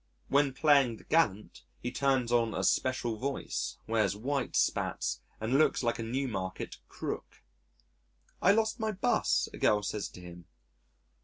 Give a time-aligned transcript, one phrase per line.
[0.29, 5.83] When playing the Gallant, he turns on a special voice, wears white spats, and looks
[5.83, 7.43] like a Newmarket "Crook."
[8.41, 10.45] "I lost my 'bus," a girl says to him.